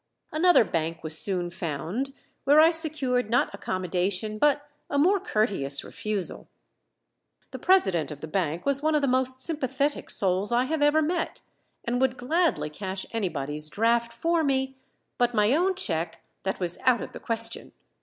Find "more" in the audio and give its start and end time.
4.97-5.19